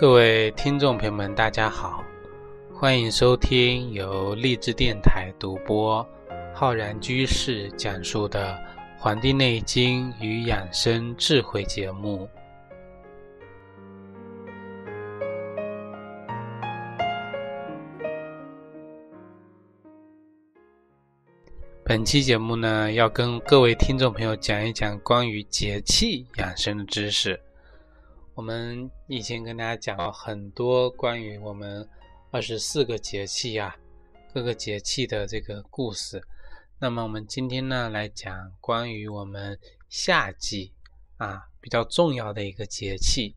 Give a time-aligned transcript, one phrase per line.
[0.00, 2.02] 各位听众朋友们，大家好，
[2.72, 6.02] 欢迎收听由励志电台独播、
[6.54, 8.54] 浩然居士讲述的
[8.98, 12.26] 《黄帝内经与养生智慧》节目。
[21.84, 27.38] 本期节目呢，要跟各位听众朋友讲一讲关于节气养生的知识。
[28.34, 31.86] 我们以前跟大家讲了很多关于我们
[32.30, 33.76] 二十四个节气呀，
[34.32, 36.22] 各个节气的这个故事。
[36.78, 39.58] 那么我们今天呢，来讲关于我们
[39.88, 40.72] 夏季
[41.18, 43.34] 啊比较重要的一个节气，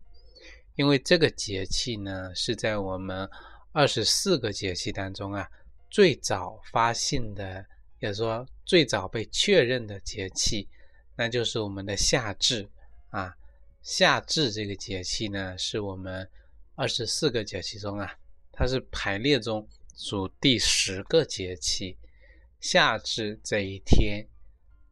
[0.76, 3.30] 因为这个节气呢是在我们
[3.74, 5.50] 二十四个节气当中啊
[5.90, 7.66] 最早发现的，
[8.00, 10.70] 也说最早被确认的节气，
[11.18, 12.70] 那就是我们的夏至
[13.10, 13.36] 啊。
[13.84, 16.30] 夏至这个节气呢，是我们
[16.76, 18.18] 二十四个节气中啊，
[18.50, 19.68] 它是排列中
[19.98, 21.98] 属第十个节气。
[22.62, 24.26] 夏至这一天，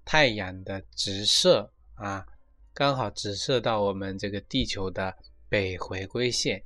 [0.04, 2.28] 太阳的直射啊，
[2.74, 5.16] 刚好直射到我们这个地球的
[5.48, 6.62] 北回归线。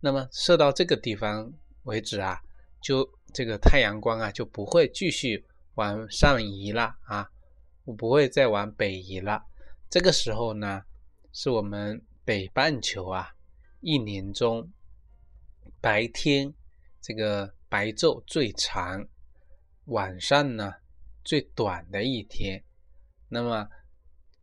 [0.00, 1.52] 那么射到这个地方
[1.82, 2.40] 为止啊，
[2.80, 7.30] 就这个太阳光啊就不会继续往上移了啊，
[7.98, 9.44] 不会再往北移了。
[9.90, 10.82] 这个时候呢。
[11.32, 13.34] 是我们北半球啊，
[13.80, 14.70] 一年中
[15.80, 16.52] 白天
[17.00, 19.06] 这个白昼最长，
[19.84, 20.74] 晚上呢
[21.22, 22.62] 最短的一天。
[23.28, 23.68] 那么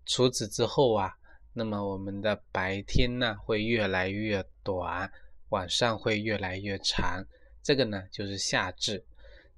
[0.06, 1.18] 除此之后啊，
[1.54, 5.12] 那么我们的白天呢会越来越短，
[5.50, 7.26] 晚上会越来越长。
[7.62, 9.04] 这个呢就是夏至。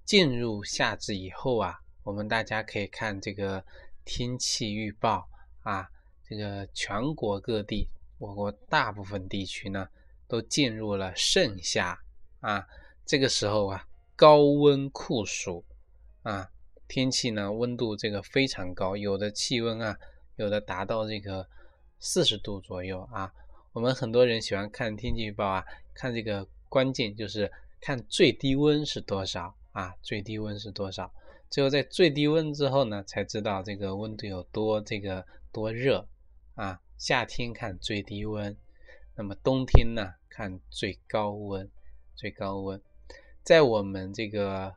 [0.05, 3.63] 进入夏至以后啊，我们大家可以看这个
[4.05, 5.29] 天气预报
[5.63, 5.91] 啊。
[6.29, 9.87] 这个全国各地，我国大部分地区呢，
[10.27, 11.97] 都进入了盛夏
[12.41, 12.67] 啊。
[13.05, 15.63] 这个时候啊，高温酷暑
[16.23, 16.49] 啊，
[16.87, 19.97] 天气呢温度这个非常高，有的气温啊，
[20.35, 21.47] 有的达到这个
[21.99, 23.31] 四十度左右啊。
[23.71, 27.49] 我们很多人喜欢看天气预报啊，看这个关键就是
[27.79, 31.09] 看最低温是多少啊，最低温是多少。
[31.49, 36.05] 最后在最低温之后呢，才知道这个温度有多这个多热。
[36.57, 38.57] 啊，夏天看最低温，
[39.15, 41.69] 那么冬天呢看最高温。
[42.15, 42.81] 最高温，
[43.43, 44.75] 在我们这个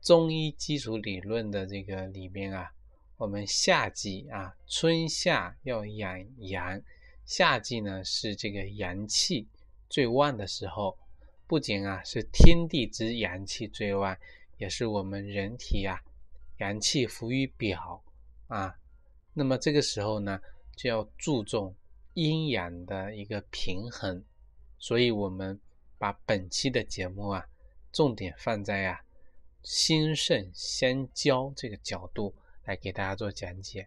[0.00, 2.72] 中医基础理论的这个里面啊，
[3.18, 6.82] 我们夏季啊，春夏要养阳。
[7.24, 9.46] 夏季呢是这个阳气
[9.88, 10.98] 最旺的时候，
[11.46, 14.18] 不仅啊是天地之阳气最旺，
[14.58, 16.02] 也是我们人体啊
[16.58, 18.02] 阳气浮于表
[18.48, 18.74] 啊。
[19.32, 20.40] 那么这个时候呢？
[20.74, 21.76] 就要注重
[22.14, 24.24] 阴阳的一个平衡，
[24.78, 25.60] 所以我们
[25.98, 27.46] 把本期的节目啊，
[27.92, 29.00] 重点放在啊
[29.62, 32.34] 心肾相交这个角度
[32.64, 33.86] 来给大家做讲解。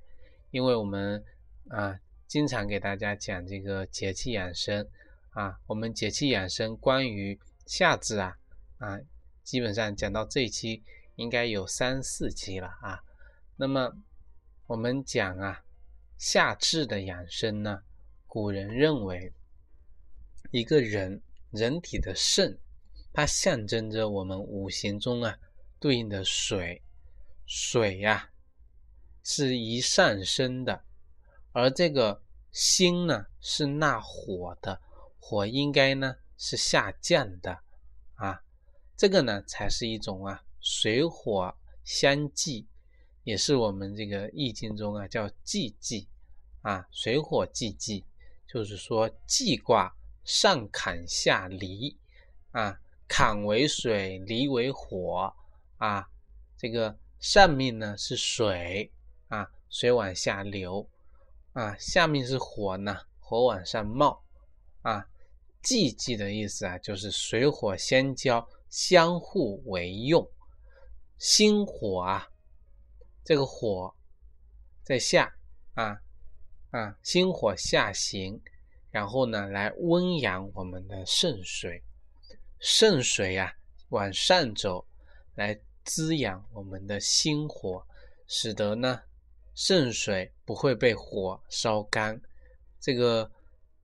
[0.52, 1.24] 因为我们
[1.70, 4.88] 啊经常给大家讲这个节气养生
[5.32, 8.38] 啊，我们节气养生关于夏至啊
[8.78, 9.00] 啊，
[9.44, 10.84] 基本上讲到这一期
[11.16, 13.04] 应该有三四期了啊。
[13.58, 13.92] 那么
[14.68, 15.65] 我们讲啊。
[16.18, 17.84] 夏至的养生呢？
[18.28, 19.34] 古人认为，
[20.52, 21.22] 一个人
[21.52, 22.58] 人体的肾，
[23.14, 25.38] 它象征着我们五行中啊
[25.80, 26.82] 对应的水。
[27.46, 28.32] 水呀，
[29.24, 30.84] 是一上升的，
[31.52, 34.82] 而这个心呢是纳火的，
[35.20, 37.60] 火应该呢是下降的
[38.16, 38.42] 啊。
[38.98, 42.68] 这个呢才是一种啊水火相济。
[43.26, 46.08] 也是我们这个易经中啊叫济济
[46.62, 48.06] 啊，水火济济，
[48.48, 49.94] 就是说济卦
[50.24, 51.98] 上坎下离
[52.52, 55.34] 啊，坎为水，离为火
[55.78, 56.08] 啊。
[56.56, 58.92] 这个上面呢是水
[59.28, 60.88] 啊，水往下流
[61.54, 64.24] 啊，下面是火呢，火往上冒
[64.84, 65.08] 啊。
[65.64, 70.30] 济济的意思啊，就是水火相交，相互为用，
[71.18, 72.30] 心火啊。
[73.26, 73.94] 这个火
[74.84, 75.36] 在下
[75.74, 76.00] 啊
[76.70, 78.40] 啊，心火下行，
[78.92, 81.82] 然后呢来温养我们的肾水，
[82.60, 83.52] 肾水啊
[83.90, 84.86] 往上走，
[85.34, 87.84] 来滋养我们的心火，
[88.28, 89.02] 使得呢
[89.56, 92.22] 肾水不会被火烧干，
[92.80, 93.32] 这个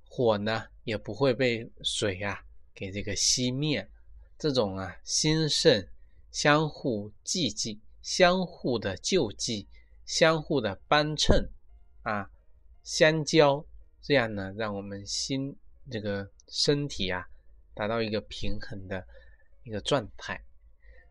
[0.07, 2.45] 火呢也不会被水啊
[2.75, 3.89] 给这个熄灭。
[4.37, 5.89] 这种啊心肾
[6.31, 7.79] 相互济济。
[8.01, 9.67] 相互的救济，
[10.05, 11.49] 相互的帮衬，
[12.03, 12.29] 啊，
[12.83, 13.65] 相交，
[14.01, 15.55] 这样呢，让我们心
[15.89, 17.27] 这个身体啊
[17.73, 19.05] 达到一个平衡的
[19.63, 20.43] 一个状态。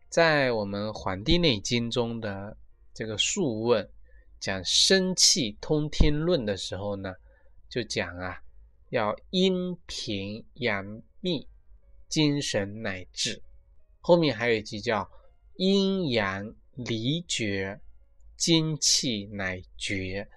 [0.09, 2.57] 在我们《黄帝内经》中的
[2.93, 3.85] 这个《素问》
[4.39, 7.13] 讲生气通天论的时候呢，
[7.69, 8.41] 就讲啊，
[8.89, 11.47] 要阴平阳秘，
[12.09, 13.41] 精神乃至。
[14.01, 15.09] 后面还有一句叫
[15.55, 17.79] 阴阳离绝，
[18.37, 20.29] 精气乃绝。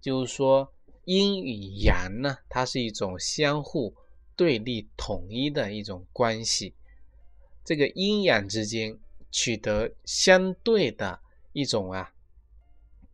[0.00, 0.72] 就是说，
[1.04, 3.94] 阴与阳呢，它是一种相互
[4.36, 6.74] 对立统一的一种关系。
[7.64, 8.98] 这个阴阳之间。
[9.36, 11.20] 取得相对的
[11.52, 12.14] 一种啊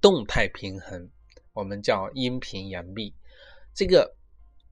[0.02, 1.08] 动态平衡，
[1.54, 3.14] 我们叫阴平阳秘。
[3.72, 4.14] 这个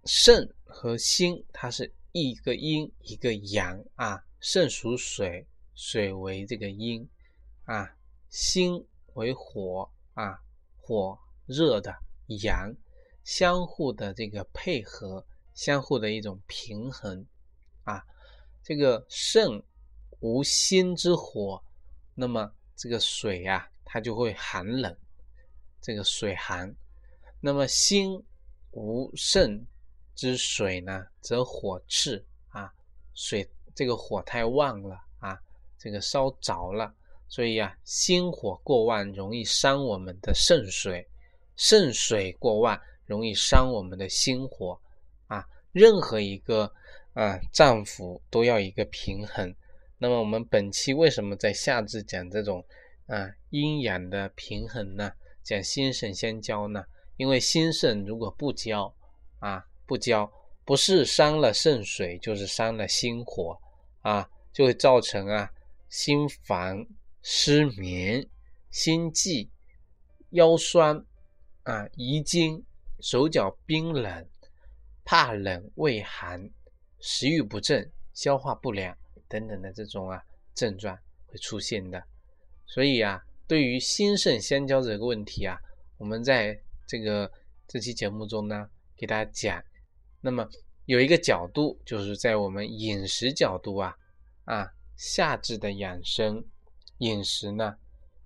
[0.04, 4.22] 肾和心，它是一个阴一个阳啊。
[4.40, 7.08] 肾属水，水为这个阴
[7.68, 7.94] 啊；
[8.28, 8.84] 心
[9.14, 10.42] 为火啊，
[10.76, 11.94] 火热的
[12.42, 12.74] 阳，
[13.22, 15.24] 相互的这个配合，
[15.54, 17.24] 相互的一种平衡
[17.84, 18.04] 啊。
[18.62, 19.62] 这个肾。
[20.20, 21.62] 无心之火，
[22.12, 24.98] 那么这个水呀，它就会寒冷，
[25.80, 26.74] 这个水寒。
[27.40, 28.20] 那么心
[28.72, 29.64] 无肾
[30.16, 32.74] 之水呢，则火炽啊，
[33.14, 35.40] 水这个火太旺了啊，
[35.78, 36.92] 这个烧着了，
[37.28, 41.06] 所以啊，心火过旺容易伤我们的肾水，
[41.56, 44.80] 肾水过旺容易伤我们的心火
[45.26, 45.46] 啊。
[45.72, 46.72] 任何一个
[47.12, 49.54] 啊脏腑都要一个平衡。
[49.98, 52.64] 那么我们本期为什么在夏至讲这种
[53.06, 55.12] 啊阴阳的平衡呢？
[55.42, 56.84] 讲心肾相交呢？
[57.16, 58.94] 因为心肾如果不交
[59.38, 60.30] 啊不交，
[60.64, 63.58] 不是伤了肾水，就是伤了心火
[64.02, 65.50] 啊，就会造成啊
[65.88, 66.86] 心烦、
[67.30, 68.26] 失眠、
[68.70, 69.50] 心悸、
[70.30, 71.04] 腰酸
[71.64, 72.64] 啊、遗精、
[73.00, 74.26] 手脚冰冷、
[75.04, 76.48] 怕冷、畏寒、
[77.00, 78.96] 食欲不振、消化不良。
[79.28, 82.02] 等等的这种啊症状会出现的，
[82.64, 85.58] 所以啊，对于心肾相交这个问题啊，
[85.98, 87.30] 我们在这个
[87.66, 88.66] 这期节目中呢，
[88.96, 89.62] 给大家讲。
[90.22, 90.48] 那么
[90.86, 93.94] 有一个角度，就是在我们饮食角度啊，
[94.44, 96.42] 啊，夏至的养生
[96.98, 97.76] 饮食呢，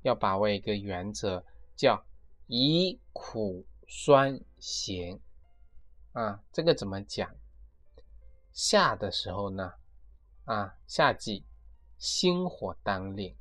[0.03, 1.45] 要把握一个原则，
[1.77, 2.05] 叫
[2.47, 5.19] 以苦酸咸
[6.13, 6.43] 啊。
[6.53, 7.35] 这个怎么讲？
[8.53, 9.73] 夏的时候呢？
[10.45, 11.45] 啊，夏季
[11.99, 13.35] 心火当令，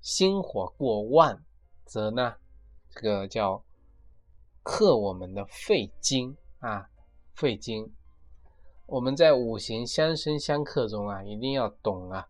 [0.00, 1.42] 心火过旺，
[1.84, 2.36] 则呢，
[2.90, 3.64] 这个叫
[4.62, 6.90] 克我们的肺经啊，
[7.34, 7.94] 肺经。
[8.86, 12.28] 我们在五行相生相克中啊，一定要懂啊，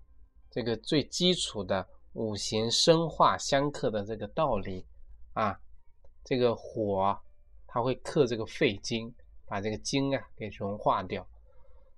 [0.51, 4.84] 这个最基础的五行生化相克的这个道理
[5.34, 5.61] 啊。
[6.25, 7.16] 这个火
[7.66, 9.14] 它会克这个肺经，
[9.46, 11.26] 把这个经啊给融化掉。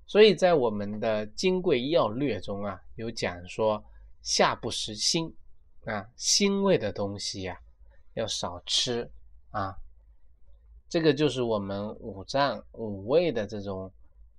[0.04, 3.82] 所以在我们的《金匮要略》中啊，有讲说
[4.22, 5.32] 夏不食辛
[5.84, 7.60] 啊，辛味的东西呀
[8.14, 9.10] 要少吃
[9.50, 9.76] 啊。
[10.88, 13.92] 这个就是我们五脏五味的这种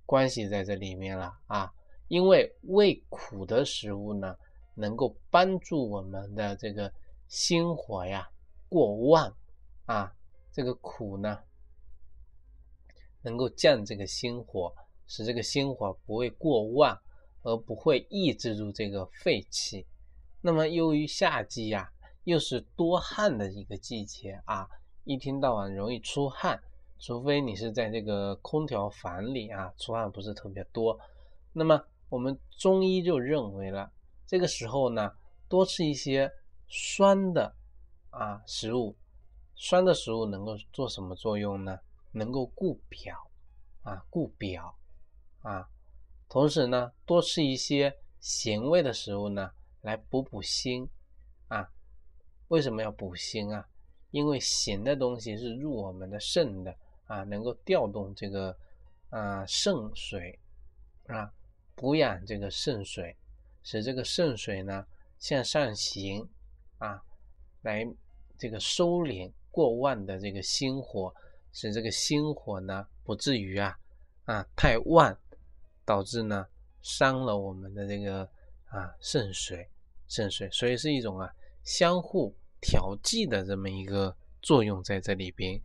[0.06, 1.72] 关系在这里面了啊。
[2.08, 4.34] 因为味苦的食物呢，
[4.78, 6.92] 能够帮助我们的这个
[7.28, 8.30] 心火呀
[8.68, 9.36] 过旺
[9.86, 10.14] 啊，
[10.52, 11.38] 这个苦呢
[13.22, 14.72] 能够降这个心火。
[15.10, 17.00] 使这个心火不会过旺，
[17.40, 19.86] 而不会抑制住这个肺气。
[20.42, 21.90] 那么由于夏季呀，
[22.24, 24.68] 又是多汗的一个季节啊，
[25.04, 26.62] 一天到晚容易出汗，
[26.98, 31.00] 除非你是在这个空调房里啊，出汗不是特别多。
[31.54, 33.90] 那么我们中医就认为了，
[34.28, 35.10] 这个时候呢，
[35.48, 36.30] 多吃一些
[36.68, 37.56] 酸的
[38.10, 38.94] 啊食物，
[39.56, 41.80] 酸的食物能够做什么作用呢？
[42.12, 43.30] 能够固表
[43.82, 44.78] 啊，固表。
[45.40, 45.66] 啊，
[46.28, 50.86] 同时呢，多吃一些咸味的食物呢，来补补心
[51.46, 51.66] 啊。
[52.48, 53.66] 为什么要补心啊？
[54.10, 58.54] 因为咸的东西是入我们的肾的啊，能够调动这个
[59.08, 60.38] 啊肾水
[61.06, 61.32] 啊，
[61.74, 63.16] 补养这个肾水，
[63.68, 64.86] 使这个肾水呢
[65.18, 66.26] 向上行
[66.78, 67.02] 啊，
[67.60, 67.86] 来
[68.38, 71.14] 这个收敛过旺的这个心火，
[71.52, 73.78] 使这个心火呢不至于啊
[74.24, 75.14] 啊太旺。
[75.84, 76.46] 导致呢
[76.82, 78.28] 伤了我们的这个
[78.66, 79.66] 啊肾水，
[80.06, 81.34] 肾水，所以是一种啊
[81.64, 85.58] 相互调剂的这么一个作用在这里边。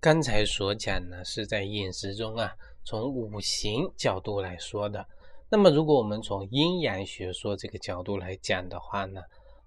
[0.00, 5.04] 刚才所讲呢是在饮食中啊从五行角度来说的。
[5.52, 9.20] 那么如果我们从阴阳学说这个角度来讲的话呢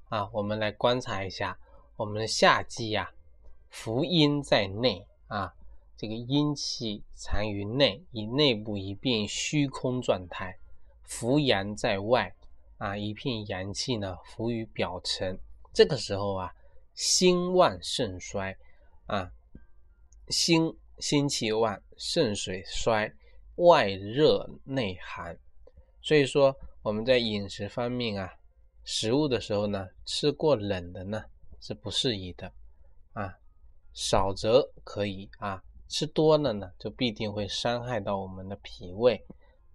[0.07, 1.59] 啊我们来观察一下
[1.97, 3.11] 我们的夏季呀
[3.69, 5.53] 伏阴在内啊
[5.97, 10.57] 这个阴气藏于内，以内部一片虚空状态，
[11.03, 12.35] 伏阳在外
[12.77, 15.37] 啊，一片阳气呢浮于表层。
[15.71, 16.53] 这个时候啊，
[16.93, 18.57] 心旺肾衰
[19.05, 19.31] 啊，
[20.27, 23.13] 心心气旺，肾水衰，
[23.55, 25.37] 外热内寒。
[26.03, 28.29] 所以说我们在饮食方面啊，
[28.83, 31.23] 食物的时候呢，吃过冷的呢
[31.61, 32.51] 是不适宜的
[33.13, 33.39] 啊，
[33.93, 35.63] 少则可以啊。
[35.87, 39.23] 吃多了呢，就必定会伤害到我们的脾胃。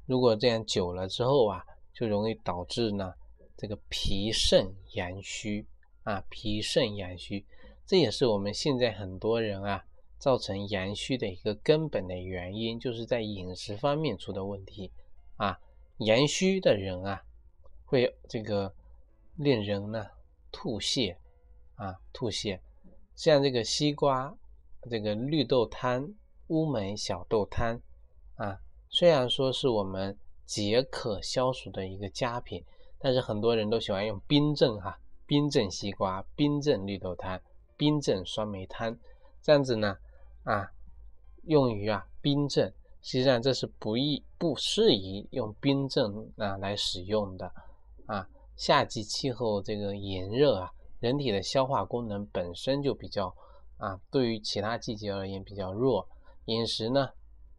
[0.05, 3.15] 如果这样久了之后啊，就容易导致呢
[3.57, 5.67] 这个脾肾阳虚
[6.03, 7.47] 啊，脾肾阳虚，
[7.87, 9.83] 这也是我们现在很多人啊
[10.19, 14.93] 造成阳虚的一个根本的原因，就是在饮食方面出的问题
[15.37, 15.59] 啊。
[15.99, 17.23] 阳虚的人啊，
[17.85, 18.75] 会这个
[19.37, 20.07] 令人呢
[20.51, 21.17] 吐泻
[21.77, 22.59] 啊，吐泻，
[23.15, 24.37] 像这个西瓜。
[24.89, 26.15] 这个绿豆汤、
[26.47, 27.79] 乌梅小豆汤
[28.37, 32.65] 啊，虽然说是我们解渴消暑的一个佳品，
[32.97, 37.39] 但是很多人都喜欢用冰镇哈，冰镇西瓜、冰镇绿豆汤、
[37.77, 38.97] 冰镇酸梅汤，
[39.43, 39.99] 这样子呢
[40.45, 40.71] 啊，
[41.43, 47.53] 用于啊冰镇，实际上这是不宜不适宜用冰镇啊来使用的
[48.07, 48.29] 啊。
[48.57, 53.35] 夏季气候这个炎热啊，人体的消化功能本身就比较。
[53.79, 56.05] 啊，对于其他季节而言比较弱，
[56.47, 57.11] 饮食呢，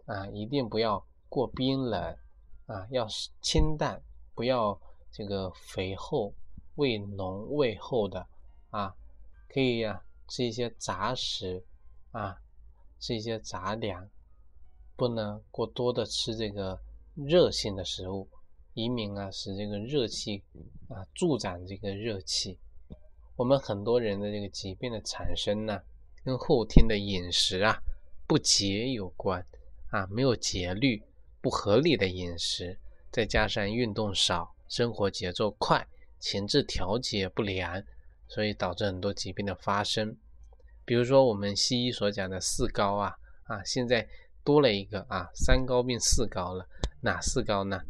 [0.06, 2.18] 啊，一定不要过冰冷，
[2.66, 3.08] 啊，要
[3.42, 4.04] 清淡，
[4.36, 4.78] 不要
[5.14, 6.34] 这个肥厚、
[6.76, 8.28] 味浓、味厚的，
[8.70, 8.94] 啊，
[9.48, 11.64] 可以呀，吃一些杂食，
[12.12, 12.38] 啊，
[13.00, 14.06] 吃一些杂粮，
[15.00, 16.78] 不能过多的吃这个
[17.16, 18.28] 热性的食物，
[18.74, 20.44] 以免啊使这个热气
[20.90, 22.60] 啊助长这个热气。
[23.38, 25.82] 我们很多人的这个疾病的产生呢。
[26.26, 27.82] 跟后天的饮食啊
[28.28, 29.44] 不节有关
[29.90, 31.02] 啊，没有节律、
[31.42, 32.78] 不合理的饮食，
[33.10, 35.88] 再加上运动少、生活节奏快、
[36.20, 37.82] 情志调节不良，
[38.28, 40.16] 所以导致很多疾病的发生。
[40.84, 43.16] 比如说我们西医所讲的四高啊
[43.46, 44.08] 啊，现在
[44.44, 46.68] 多了一个啊，三高变四高了。
[47.02, 47.82] 哪四高呢？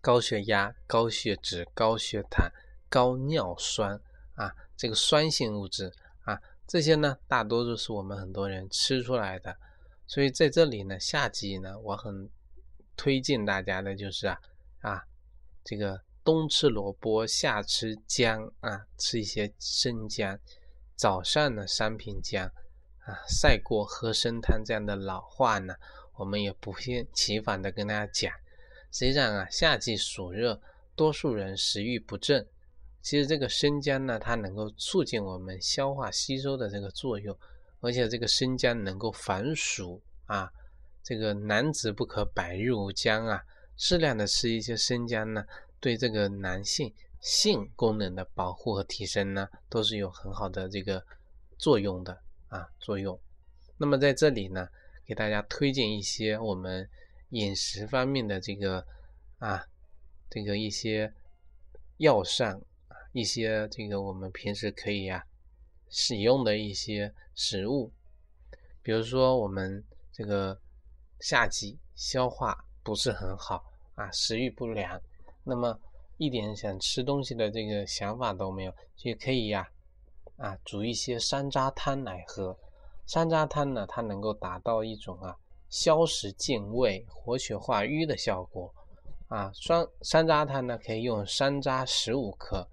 [0.00, 2.48] 高血压、高血脂、高血糖、
[2.88, 4.00] 高尿酸
[4.34, 5.92] 啊，这个酸性物质
[6.24, 6.40] 啊。
[6.68, 9.56] 这些呢，大多数是我们很多人吃出来的，
[10.06, 12.28] 所以在这里呢，夏季呢，我很
[12.96, 14.38] 推荐大家的就是啊
[14.80, 15.02] 啊，
[15.64, 20.38] 这个冬吃萝卜，夏吃姜啊，吃一些生姜，
[20.96, 22.50] 早上呢三品姜
[23.06, 25.74] 啊，赛过喝参汤这样的老话呢，
[26.16, 28.32] 我们也不厌其烦的跟大家讲。
[28.92, 30.60] 实际上啊，夏季暑热，
[30.94, 32.46] 多数人食欲不振。
[33.02, 37.38] 其实这个生姜呢，它能够促进我们消化吸收的这个作用，
[37.80, 40.50] 而且这个生姜能够防暑啊。
[41.04, 43.44] 这个男子不可百日无姜啊，
[43.76, 45.44] 适量的吃一些生姜呢，
[45.78, 51.04] 对这个男性性功能的保护和提升呢，都是有很好的这个
[51.56, 53.18] 作用的啊作用。
[53.76, 54.68] 那么在这里呢，
[55.04, 56.88] 给大家推荐一些我们
[57.30, 58.86] 饮食方面的这个
[59.38, 59.64] 啊
[60.30, 61.12] 这个一些
[61.98, 62.60] 药膳。
[63.12, 65.24] 一些这个我们平时可以呀
[65.88, 67.90] 使用的一些食物，
[68.82, 70.60] 比如说我们这个
[71.20, 75.00] 夏季消化不是很好啊，食欲不良，
[75.44, 75.80] 那么
[76.18, 79.66] 一点想吃东西的这个想法都没有，就可以呀
[80.36, 82.56] 啊煮一些山楂汤来喝。
[83.06, 85.36] 山楂汤呢，它能够达到一种啊
[85.68, 88.74] 消食健胃、活血化瘀的效果
[89.28, 89.50] 啊。
[89.54, 92.68] 酸山楂汤呢，可以用山楂十五克。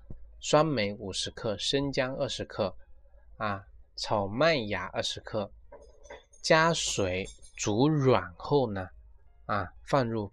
[0.46, 2.76] 酸梅五十克，生姜二十克，
[3.38, 3.66] 啊，
[3.96, 5.50] 炒麦芽二十克，
[6.42, 8.90] 加水煮软后呢，
[9.46, 10.30] 啊，放入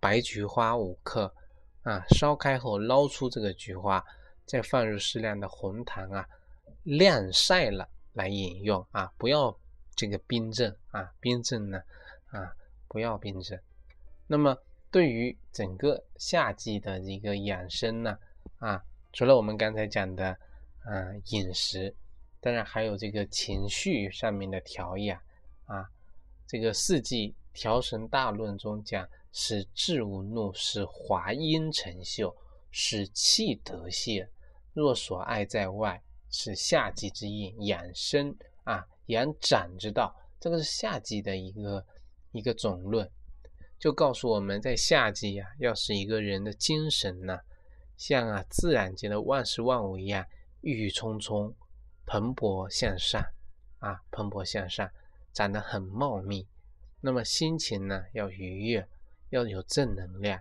[0.00, 1.34] 白菊花五克，
[1.82, 4.02] 啊，烧开后捞出这个菊花，
[4.46, 6.26] 再放入适量的红糖啊，
[6.82, 9.56] 晾晒了来饮用啊，不要
[9.94, 11.82] 这个冰镇啊，冰镇呢，
[12.30, 12.54] 啊，
[12.88, 13.60] 不要冰镇。
[14.26, 14.56] 那么
[14.90, 18.18] 对于整个夏季的一个养生呢，
[18.58, 18.82] 啊。
[19.14, 20.30] 除了我们刚才讲的，
[20.84, 21.94] 啊，饮食，
[22.40, 25.20] 当然还有这个情绪上面的调养
[25.66, 25.86] 啊。
[26.46, 32.34] 这个《四季调神大论》中讲，使志无怒，使华阴成秀，
[32.70, 34.26] 使气得泄。
[34.72, 38.34] 若所爱在外，是夏季之意养生
[38.64, 40.12] 啊，养长之道。
[40.40, 41.86] 这个是夏季的一个
[42.32, 43.08] 一个总论，
[43.78, 47.38] 就告诉我们在夏季呀，要使一个人的精神呢。
[47.96, 50.26] 像啊，自然界的万事万物一样，
[50.62, 51.54] 郁郁葱葱，
[52.04, 53.22] 蓬勃向上
[53.78, 54.90] 啊，蓬勃向上。
[55.32, 56.46] 长得很茂密。
[57.00, 58.86] 那么心情呢要愉悦，
[59.30, 60.38] 要有正能量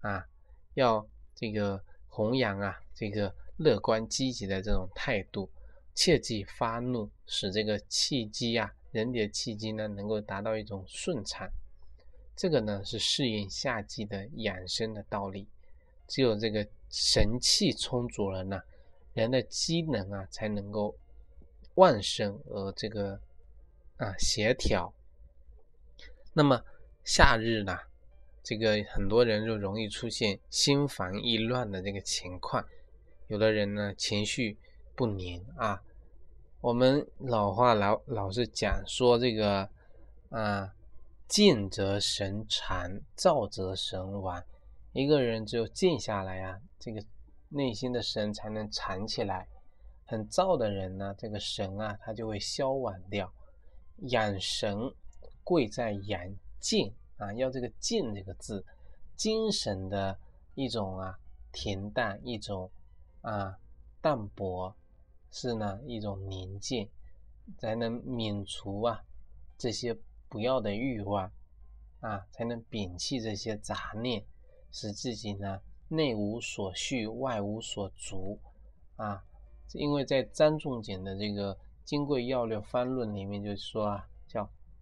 [0.00, 0.26] 啊，
[0.74, 5.50] 要这个弘扬啊这个乐观积极的这种态度，
[5.94, 11.48] 切忌发怒，使这个气机啊，人体的气机呢能够达到一种顺畅。
[12.36, 15.48] 这个呢是适应夏季的养生的道理。
[16.06, 18.60] 只有这个神气充足了呢，
[19.14, 20.94] 人的机能啊才能够
[21.76, 23.18] 旺盛而这个
[23.96, 24.92] 啊协调。
[26.34, 26.62] 那么
[27.04, 27.78] 夏日呢，
[28.42, 32.64] 这个很多人就容易出现心烦意乱的这个情况，
[33.28, 34.58] 有的人呢情绪
[34.94, 35.82] 不宁啊。
[36.60, 39.68] 我们老话老老是讲说这个
[40.30, 40.74] 啊，
[41.28, 44.42] 静则神长，躁则神亡。
[44.92, 47.04] 一个人只有静下来啊，这个
[47.48, 49.46] 内心的神才能藏起来。
[50.04, 53.32] 很躁的人呢，这个神啊，他就会消亡掉。
[54.08, 54.92] 养神。
[55.44, 56.20] 贵在养
[56.58, 58.64] 静啊，要这个静这个字，
[59.14, 60.18] 精神的
[60.56, 61.16] 一种啊
[61.52, 62.68] 恬淡，一种
[63.30, 63.58] 啊
[64.00, 64.74] 淡泊，
[65.30, 66.88] 是呢一种宁静，
[67.58, 69.02] 才能免除啊
[69.58, 69.96] 这些
[70.28, 71.30] 不要的欲望
[72.00, 74.24] 啊，才能摒弃这些杂念，
[74.70, 78.38] 使自己呢内无所蓄，外无所足
[78.96, 79.24] 啊。
[79.72, 81.54] 因为在张仲景的这个
[81.84, 84.08] 《金匮要略方论》里面就说啊。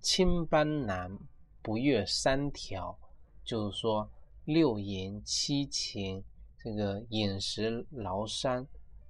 [0.01, 1.19] 青斑难
[1.63, 2.95] 不越三条，
[3.43, 4.07] 就是说
[4.45, 6.23] 六淫七情，
[6.65, 8.67] 这个饮食劳伤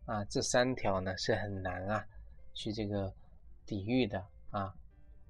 [0.07, 2.05] 啊，这三条呢是很难啊
[2.53, 3.15] 去这个
[3.65, 4.75] 抵御的啊，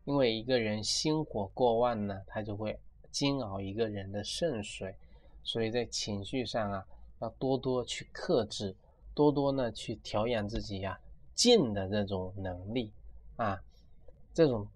[0.06, 4.96] 因为一个人心火过旺呢，他就会煎熬一个人的肾水，
[5.42, 6.86] 所以在情绪上啊，
[7.20, 8.74] 要多多去克制，
[9.14, 10.98] 多多呢去调养自己呀
[11.34, 12.90] 静的这种能力
[13.36, 13.62] 啊，
[14.32, 14.66] 这种。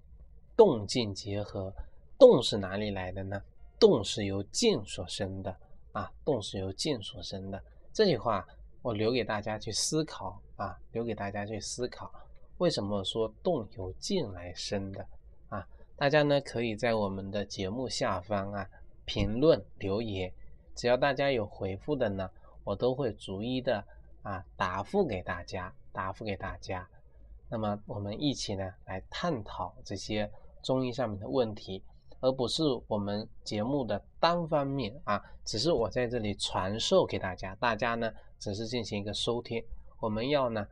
[0.57, 1.73] 动静结合，
[2.19, 3.41] 动是哪里来的呢？
[3.79, 5.57] 动是由静所生的
[5.93, 7.63] 啊，动是由静所生的。
[7.93, 8.47] 这句话
[8.83, 12.13] 我留给大家去思考啊，留给大家去思考，
[12.59, 15.07] 为什么说动由静来生的
[15.49, 15.67] 啊？
[15.97, 18.69] 大家呢可以在我们的节目下方啊
[19.05, 20.33] 评论留言，
[20.75, 22.31] 只要大家有回复的呢，
[22.65, 23.85] 我都会逐一的
[24.23, 26.89] 啊答复给大家，答复给大家。
[27.49, 30.31] 那么我们一起呢来探讨这些。
[30.61, 31.83] 中医上面的问题，
[32.21, 39.63] 而不是我们节目的单方面啊，只是我在这里传授给大家，大家呢只是进行一个收听。
[40.01, 40.67] 我们要呢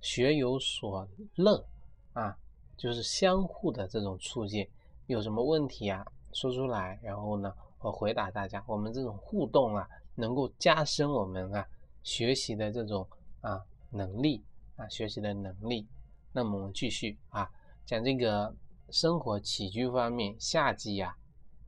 [0.00, 1.64] 学有所乐
[2.12, 2.36] 啊，
[2.76, 4.68] 就是相互的这种促进。
[5.06, 8.62] 有什么问题啊，说出来，然后呢我回答大家。
[8.66, 11.66] 我们这种互动啊，能够加深我们啊
[12.04, 13.04] 学习的这种
[13.40, 13.60] 啊
[13.90, 14.40] 能力
[14.76, 15.86] 啊学习的能力。
[16.32, 17.50] 那么我们继续啊
[17.84, 18.54] 讲这个。
[18.92, 21.16] 生活起居方面，夏季呀，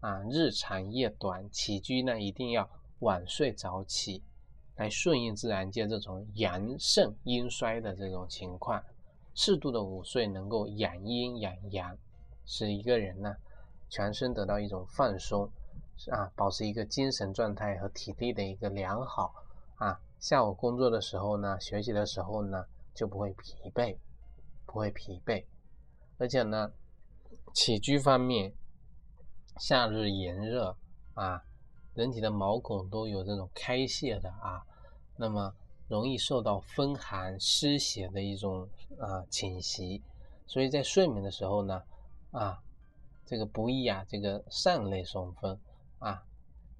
[0.00, 4.22] 啊，日长夜短，起居呢一定要晚睡早起，
[4.76, 8.84] 来顺应自然界这种阳盛阴衰的这种情况。
[9.34, 11.96] 适度的午睡能够养阴养阳，
[12.44, 13.34] 使一个人呢
[13.88, 15.48] 全身得到一种放松，
[16.10, 19.34] 啊，保持一个精神状态和体力的一个良好
[19.76, 19.98] 啊。
[20.20, 23.96] 下午工作的时候呢，学习的时候呢就不会疲惫，
[24.66, 25.42] 不会疲惫，
[26.18, 26.70] 而且呢。
[27.54, 28.52] 起居方面，
[29.58, 30.76] 夏日炎热
[31.14, 31.44] 啊，
[31.94, 34.66] 人体的毛孔都有这种开泄的啊，
[35.16, 35.54] 那么
[35.86, 40.02] 容易受到风寒湿邪的一种啊侵袭，
[40.48, 41.80] 所以在睡眠的时候呢，
[42.32, 42.60] 啊，
[43.24, 45.56] 这个不宜啊，这个扇类送风
[46.00, 46.24] 啊，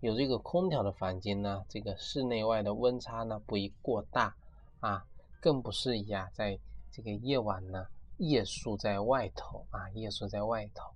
[0.01, 4.35] 有这个空调的房间呢，这个室内外的温差呢不宜过大
[4.81, 5.07] 啊，
[5.41, 6.59] 更不适宜啊，在
[6.91, 7.87] 这个夜晚呢。
[8.19, 10.91] 夜宿在外头啊，夜宿在外头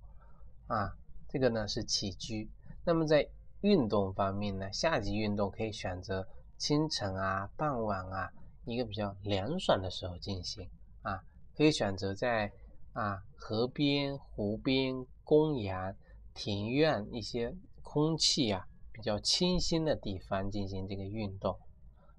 [0.67, 0.95] 啊，
[1.27, 2.49] 这个呢是起居。
[2.85, 3.27] 那么在
[3.61, 6.27] 运动方面呢，夏季运动可以选择
[6.57, 8.31] 清晨啊、傍晚啊，
[8.65, 10.69] 一个比较凉爽的时候进行
[11.01, 11.23] 啊，
[11.55, 12.51] 可以选择在
[12.93, 15.95] 啊河边、湖边、公园、
[16.33, 21.59] 庭院一些空气啊比较清新的地方进行这个运动，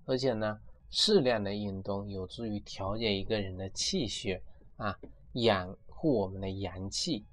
[0.05, 0.61] 而且呢，
[0.91, 4.43] 适量的运动有助于调节一个人的气血。
[4.81, 4.99] 啊，
[5.35, 7.27] 养护我们的阳气。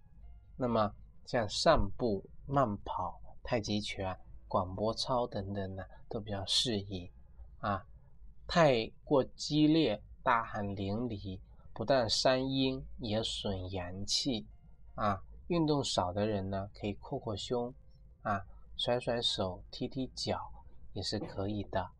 [0.57, 0.93] 那么
[1.25, 7.09] 像散步、慢跑、太极拳、广播操等等呢，都比较适宜。
[7.59, 7.85] 啊，
[8.45, 11.39] 太过激烈、大汗淋漓，
[11.73, 14.45] 不但伤阴，也损阳气。
[14.95, 17.73] 啊，运动少的人呢，可以扩扩胸，
[18.23, 20.51] 啊，甩甩手、踢踢脚，
[20.91, 21.91] 也是可以的。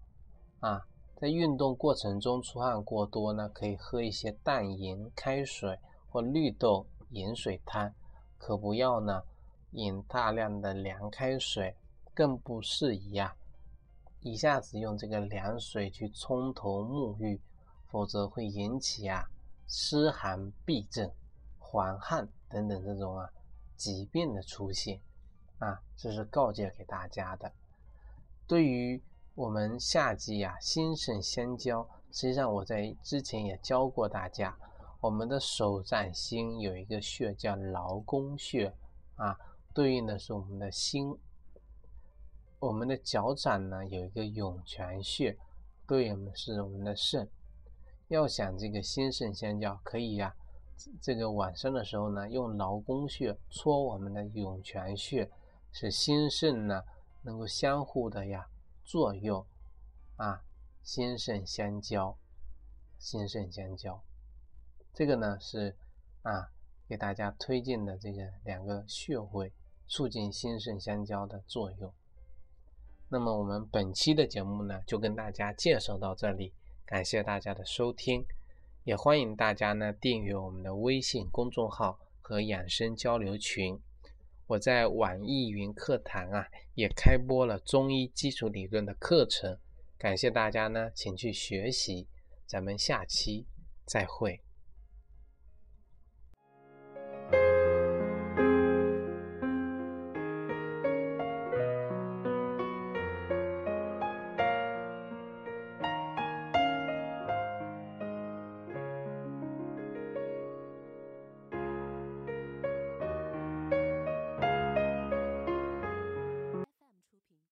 [0.60, 0.86] 啊。
[1.20, 5.80] 在运动过程中出汗过多呢，可以喝一些淡盐开水
[6.12, 7.92] 或绿豆盐水汤，
[8.38, 9.24] 可不要呢
[9.72, 11.76] 饮大量的凉开水，
[12.14, 13.36] 更不适宜呀
[14.22, 17.42] 一下子用这个凉水去冲头沐浴，
[17.88, 19.28] 否则会引起啊
[19.68, 21.12] 湿寒痹症、
[21.58, 23.28] 黄汗等等这种啊
[23.76, 25.02] 疾病的出现
[25.58, 27.52] 啊，这是告诫给大家的。
[28.46, 29.02] 对于
[29.38, 34.58] 我们夏季啊心肾相交，实际上我在之前也教过大家。
[35.00, 38.74] 我们的手掌心有一个穴叫劳宫穴
[39.16, 39.38] 啊，
[39.76, 41.16] 对应的是我们的心。
[42.58, 45.38] 我们的脚掌呢有一个涌泉穴，
[45.86, 47.30] 对应的是我们的肾。
[48.08, 50.36] 要想这个心肾相交，可以呀，
[51.00, 55.30] 这个晚上的时候呢，用劳宫穴搓我们的涌泉穴，
[55.72, 56.82] 使心肾呢
[57.22, 58.48] 能够相互的呀
[58.88, 59.46] 作用
[60.16, 60.46] 啊，
[60.82, 62.18] 心肾相交，
[62.98, 64.02] 心肾相交。
[64.94, 65.76] 这个呢是
[66.22, 66.54] 啊，
[66.88, 69.52] 给大家推荐的这个两个穴位，
[69.90, 71.94] 促进心肾相交的作用。
[73.10, 76.54] 那么我们本期的节目呢，就跟大家介绍到这里，
[76.86, 78.26] 感谢大家的收听，
[78.86, 83.82] 也欢迎大家呢订阅我们的微信公众号和养生交流群。
[84.48, 89.60] 我在网易云课堂啊，也开播了中医基础理论的课程，
[89.98, 92.08] 感谢大家呢，请去学习。
[92.46, 93.46] 咱们下期
[93.86, 94.47] 再会。